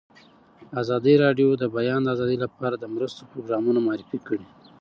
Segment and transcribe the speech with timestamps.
[0.81, 4.47] ازادي راډیو د د بیان آزادي لپاره د مرستو پروګرامونه معرفي کړي.